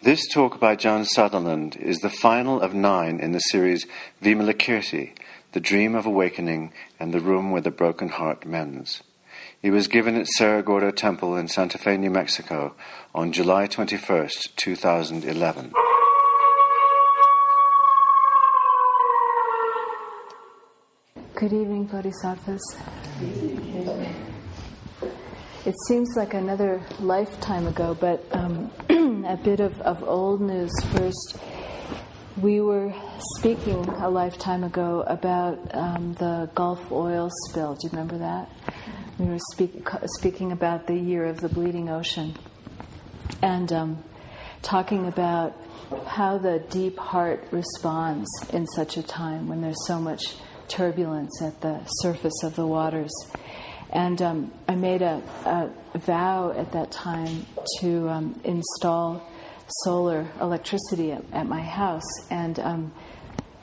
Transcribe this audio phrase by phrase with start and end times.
[0.00, 3.84] This talk by Joan Sutherland is the final of nine in the series
[4.22, 5.10] Vimalakirti,
[5.50, 9.02] The Dream of Awakening and the Room Where the Broken Heart Mends.
[9.60, 12.76] It was given at Cerro Gordo Temple in Santa Fe, New Mexico
[13.12, 15.72] on July 21st, 2011.
[21.34, 22.62] Good evening, Bodhisattvas.
[25.66, 28.70] It seems like another lifetime ago, but um,
[29.28, 31.36] a bit of, of old news first.
[32.40, 32.94] We were
[33.36, 37.74] speaking a lifetime ago about um, the Gulf oil spill.
[37.74, 38.50] Do you remember that?
[39.18, 39.86] We were speak,
[40.18, 42.36] speaking about the year of the bleeding ocean
[43.42, 44.02] and um,
[44.62, 45.54] talking about
[46.06, 50.36] how the deep heart responds in such a time when there's so much
[50.68, 53.12] turbulence at the surface of the waters.
[53.90, 57.46] And um, I made a, a, vow at that time
[57.80, 59.26] to um, install
[59.84, 62.04] solar electricity at, at my house.
[62.30, 62.92] And um,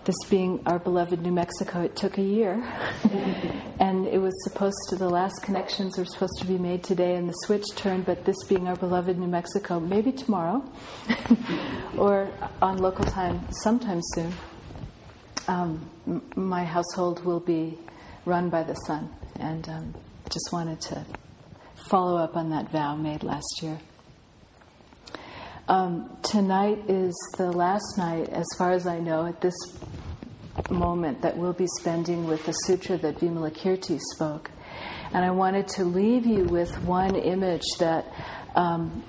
[0.05, 2.53] this being our beloved New Mexico, it took a year.
[3.79, 7.27] and it was supposed to, the last connections were supposed to be made today, and
[7.27, 8.05] the switch turned.
[8.05, 10.63] But this being our beloved New Mexico, maybe tomorrow
[11.97, 14.33] or on local time sometime soon,
[15.47, 17.77] um, m- my household will be
[18.25, 19.09] run by the sun.
[19.39, 19.93] And um,
[20.29, 21.05] just wanted to
[21.89, 23.79] follow up on that vow made last year.
[25.67, 29.55] Um, tonight is the last night, as far as I know, at this
[30.69, 34.51] moment that we'll be spending with the sutra that Vimalakirti spoke.
[35.13, 38.05] And I wanted to leave you with one image that
[38.55, 39.03] um,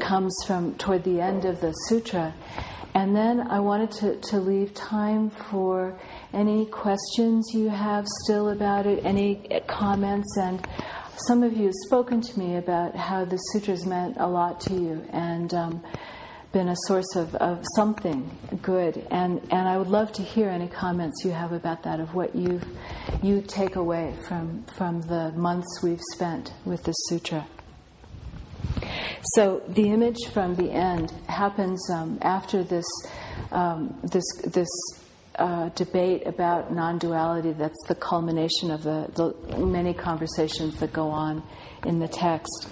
[0.00, 2.34] comes from toward the end of the sutra.
[2.94, 5.98] And then I wanted to, to leave time for
[6.32, 10.36] any questions you have still about it, any comments.
[10.36, 10.66] And
[11.26, 14.74] some of you have spoken to me about how the sutras meant a lot to
[14.74, 15.84] you and um,
[16.52, 18.30] been a source of, of something
[18.62, 19.06] good.
[19.10, 22.34] And, and I would love to hear any comments you have about that, of what
[22.34, 22.60] you
[23.22, 27.46] you take away from, from the months we've spent with the sutra.
[29.34, 32.86] So the image from the end happens um, after this
[33.50, 34.68] um, this this
[35.38, 37.52] uh, debate about non-duality.
[37.52, 41.42] That's the culmination of the, the, many conversations that go on
[41.84, 42.68] in the text.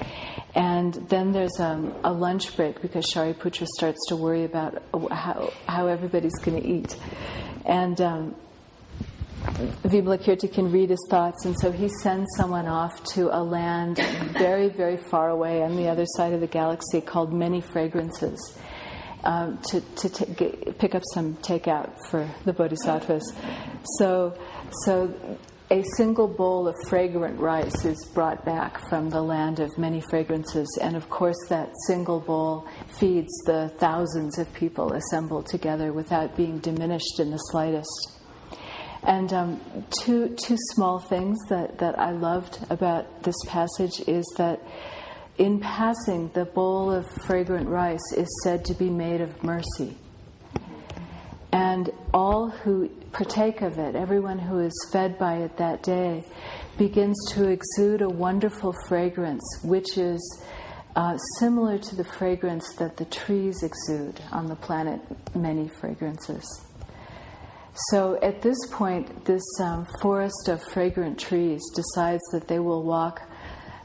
[0.55, 4.83] And then there's um, a lunch break because Shariputra starts to worry about
[5.13, 6.97] how, how everybody's going to eat.
[7.65, 8.35] And um,
[9.57, 13.99] Vimalakirti can read his thoughts, and so he sends someone off to a land
[14.33, 18.59] very, very far away on the other side of the galaxy called Many Fragrances.
[19.25, 23.33] Um, to, to t- get, pick up some takeout for the bodhisattvas.
[23.99, 24.39] So,
[24.85, 25.13] so
[25.69, 30.69] a single bowl of fragrant rice is brought back from the land of many fragrances,
[30.81, 32.69] and of course, that single bowl
[33.01, 38.16] feeds the thousands of people assembled together without being diminished in the slightest.
[39.07, 39.61] And um,
[40.03, 44.61] two, two small things that, that I loved about this passage is that
[45.39, 49.97] in passing, the bowl of fragrant rice is said to be made of mercy.
[51.53, 56.25] And all who partake of it, everyone who is fed by it that day,
[56.77, 60.45] begins to exude a wonderful fragrance, which is
[60.97, 65.01] uh, similar to the fragrance that the trees exude on the planet,
[65.35, 66.45] many fragrances.
[67.91, 73.21] So at this point, this um, forest of fragrant trees decides that they will walk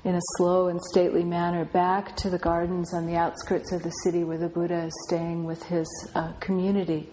[0.05, 3.91] in a slow and stately manner back to the gardens on the outskirts of the
[4.03, 7.09] city where the Buddha is staying with his uh, community.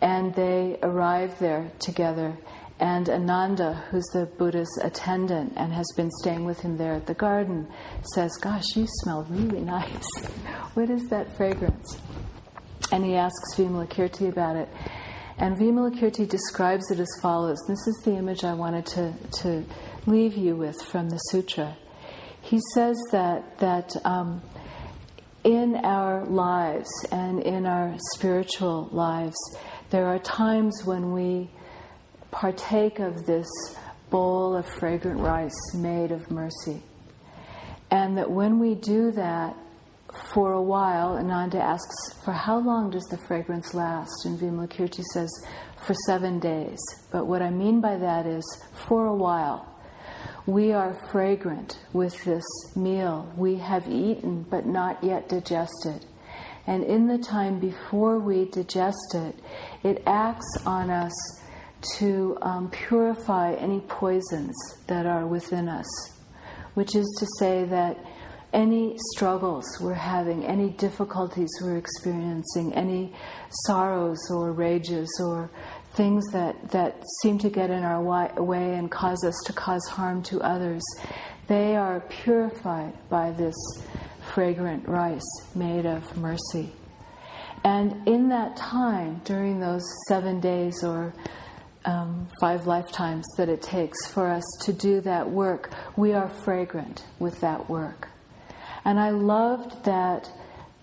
[0.00, 2.34] And they arrive there together.
[2.80, 7.14] And Ananda, who's the Buddha's attendant and has been staying with him there at the
[7.14, 7.68] garden,
[8.14, 10.08] says, Gosh, you smell really nice.
[10.72, 12.00] what is that fragrance?
[12.90, 14.68] And he asks Vimalakirti about it.
[15.40, 17.56] And Vimalakirti describes it as follows.
[17.66, 19.64] This is the image I wanted to, to
[20.06, 21.78] leave you with from the sutra.
[22.42, 24.42] He says that, that um,
[25.42, 29.38] in our lives and in our spiritual lives,
[29.88, 31.50] there are times when we
[32.30, 33.48] partake of this
[34.10, 36.82] bowl of fragrant rice made of mercy.
[37.90, 39.56] And that when we do that,
[40.32, 44.24] for a while, Ananda asks, For how long does the fragrance last?
[44.24, 45.30] And Vimalakirti says,
[45.86, 46.78] For seven days.
[47.10, 48.44] But what I mean by that is,
[48.88, 49.66] for a while.
[50.46, 53.30] We are fragrant with this meal.
[53.36, 56.06] We have eaten but not yet digested.
[56.66, 59.34] And in the time before we digest it,
[59.82, 61.12] it acts on us
[61.98, 64.54] to um, purify any poisons
[64.86, 65.86] that are within us.
[66.74, 67.98] Which is to say that
[68.52, 73.12] any struggles we're having, any difficulties we're experiencing, any
[73.66, 75.50] sorrows or rages or
[75.92, 80.22] things that, that seem to get in our way and cause us to cause harm
[80.22, 80.82] to others,
[81.46, 83.56] they are purified by this
[84.34, 86.72] fragrant rice made of mercy.
[87.64, 91.12] And in that time, during those seven days or
[91.84, 97.04] um, five lifetimes that it takes for us to do that work, we are fragrant
[97.18, 98.09] with that work.
[98.90, 100.28] And I loved that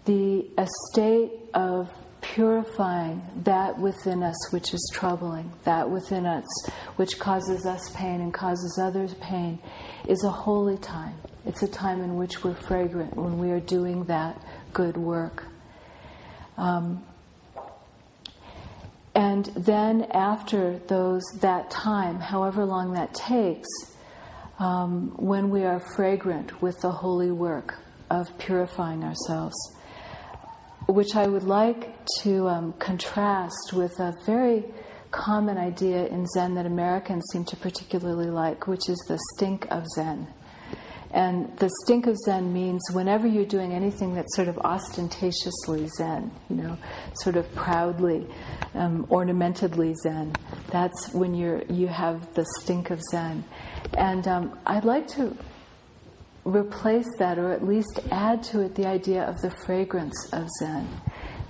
[0.05, 6.45] the estate of purifying that within us which is troubling, that within us
[6.95, 9.59] which causes us pain and causes others pain,
[10.07, 11.15] is a holy time.
[11.45, 15.43] It's a time in which we're fragrant when we are doing that good work.
[16.57, 17.03] Um,
[19.15, 23.67] and then after those that time, however long that takes,
[24.59, 27.77] um, when we are fragrant with the holy work
[28.09, 29.55] of purifying ourselves,
[30.87, 34.65] which I would like to um, contrast with a very
[35.11, 39.85] common idea in Zen that Americans seem to particularly like, which is the stink of
[39.95, 40.27] Zen.
[41.11, 46.31] And the stink of Zen means whenever you're doing anything that's sort of ostentatiously Zen,
[46.49, 46.77] you know,
[47.15, 48.27] sort of proudly,
[48.73, 50.33] um, ornamentedly Zen,
[50.69, 53.43] that's when you're you have the stink of Zen.
[53.97, 55.35] And um, I'd like to
[56.47, 60.87] replace that, or at least add to it, the idea of the fragrance of Zen.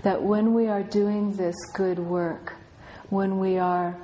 [0.04, 2.56] That when we are doing this good work,
[3.10, 3.98] when we are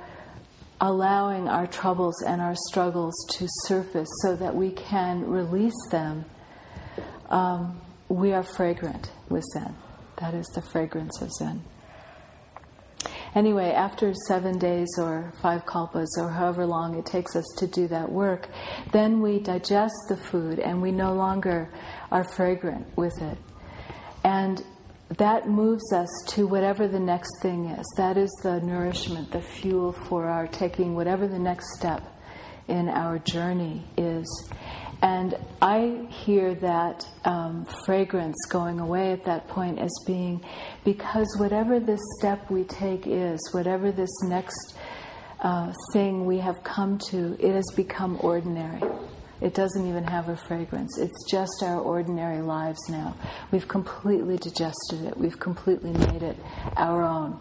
[0.80, 6.24] allowing our troubles and our struggles to surface so that we can release them,
[7.30, 9.74] um, we are fragrant with Zen.
[10.18, 11.62] That is the fragrance of Zen.
[13.34, 17.88] Anyway, after seven days or five kalpas or however long it takes us to do
[17.88, 18.48] that work,
[18.92, 21.72] then we digest the food and we no longer
[22.12, 23.36] are fragrant with it.
[24.22, 24.62] And
[25.18, 27.84] that moves us to whatever the next thing is.
[27.96, 32.02] That is the nourishment, the fuel for our taking whatever the next step
[32.68, 34.26] in our journey is.
[35.04, 40.42] And I hear that um, fragrance going away at that point as being
[40.82, 44.78] because whatever this step we take is, whatever this next
[45.40, 48.80] uh, thing we have come to, it has become ordinary.
[49.42, 50.96] It doesn't even have a fragrance.
[50.98, 53.14] It's just our ordinary lives now.
[53.50, 56.38] We've completely digested it, we've completely made it
[56.78, 57.38] our own.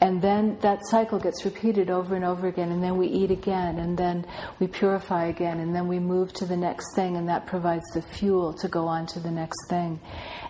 [0.00, 3.78] And then that cycle gets repeated over and over again, and then we eat again,
[3.78, 4.26] and then
[4.58, 8.02] we purify again, and then we move to the next thing, and that provides the
[8.02, 10.00] fuel to go on to the next thing.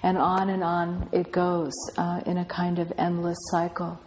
[0.02, 4.00] And on and on it goes uh, in a kind of endless cycle.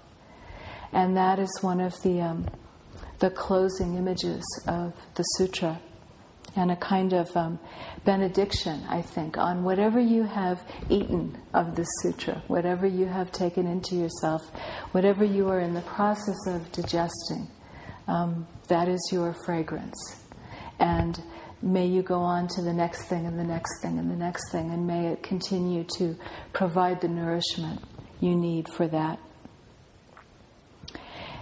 [0.91, 2.47] And that is one of the, um,
[3.19, 5.79] the closing images of the sutra
[6.57, 7.59] and a kind of um,
[8.03, 10.59] benediction, I think, on whatever you have
[10.89, 14.41] eaten of this sutra, whatever you have taken into yourself,
[14.91, 17.47] whatever you are in the process of digesting.
[18.07, 20.23] Um, that is your fragrance.
[20.79, 21.21] And
[21.61, 24.51] may you go on to the next thing and the next thing and the next
[24.51, 26.15] thing, and may it continue to
[26.53, 27.81] provide the nourishment
[28.19, 29.19] you need for that.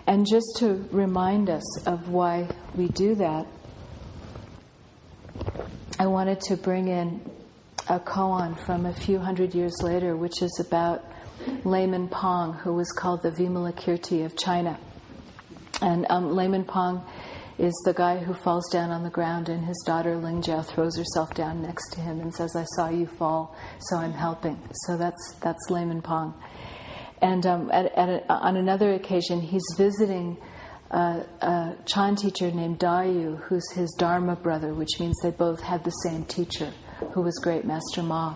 [0.07, 3.47] And just to remind us of why we do that,
[5.97, 7.21] I wanted to bring in
[7.87, 11.05] a koan from a few hundred years later, which is about
[11.63, 14.77] Layman Pong, who was called the Vimalakirti of China.
[15.81, 17.01] And um, Layman Pong
[17.57, 20.97] is the guy who falls down on the ground, and his daughter Ling Jiao throws
[20.97, 24.97] herself down next to him and says, "I saw you fall, so I'm helping." So
[24.97, 26.33] that's that's Layman Pong.
[27.21, 30.35] And um, at, at a, on another occasion, he's visiting
[30.91, 35.83] a, a Chan teacher named Dayu, who's his Dharma brother, which means they both had
[35.83, 36.71] the same teacher,
[37.13, 38.35] who was Great Master Ma.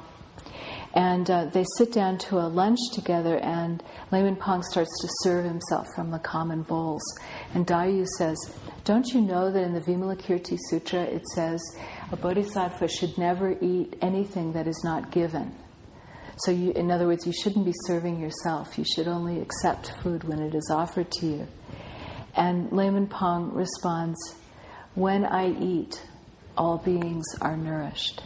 [0.93, 5.45] And uh, they sit down to a lunch together, and Layman Pong starts to serve
[5.45, 7.03] himself from the common bowls.
[7.53, 8.37] And Dayu says,
[8.85, 11.61] Don't you know that in the Vimalakirti Sutra it says
[12.11, 15.55] a bodhisattva should never eat anything that is not given?
[16.37, 18.77] So, you, in other words, you shouldn't be serving yourself.
[18.77, 21.47] You should only accept food when it is offered to you.
[22.39, 24.17] And Layman Pong responds,
[24.95, 26.01] When I eat,
[26.57, 28.23] all beings are nourished.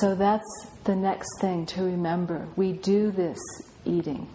[0.00, 2.48] So that's the next thing to remember.
[2.56, 3.38] We do this
[3.84, 4.28] eating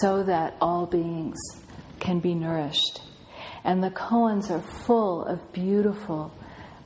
[0.00, 1.38] so that all beings
[1.98, 3.00] can be nourished.
[3.64, 6.34] And the koans are full of beautiful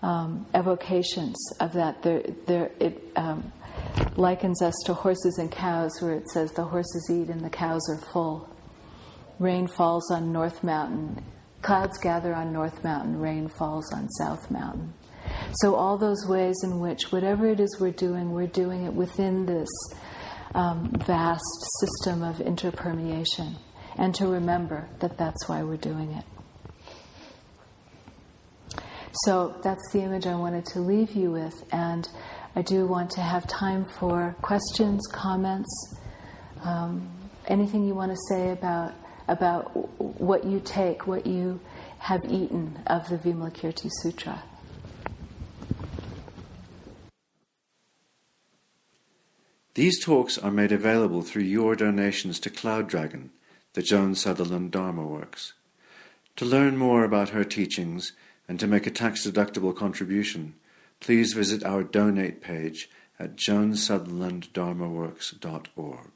[0.02, 2.00] um, evocations of that.
[2.02, 3.52] They're, they're, it um,
[4.16, 7.88] likens us to horses and cows, where it says the horses eat and the cows
[7.90, 8.53] are full.
[9.38, 11.25] Rain falls on North Mountain.
[11.62, 13.19] Clouds gather on North Mountain.
[13.19, 14.93] Rain falls on South Mountain.
[15.55, 19.47] So, all those ways in which whatever it is we're doing, we're doing it within
[19.47, 19.69] this
[20.55, 21.43] um, vast
[21.81, 23.57] system of interpermeation.
[23.97, 26.25] And to remember that that's why we're doing it.
[29.25, 31.55] So, that's the image I wanted to leave you with.
[31.73, 32.09] And
[32.55, 35.97] I do want to have time for questions, comments,
[36.62, 37.11] um,
[37.47, 38.93] anything you want to say about,
[39.28, 41.61] about what you take, what you
[41.99, 44.43] have eaten of the Vimalakirti Sutra.
[49.75, 53.31] These talks are made available through your donations to Cloud Dragon,
[53.73, 55.54] the Joan Sutherland Dharma Works.
[56.37, 58.12] To learn more about her teachings
[58.47, 60.54] and to make a tax deductible contribution,
[61.00, 62.88] please visit our donate page
[63.19, 66.13] at joansutherlanddharmaworks.org.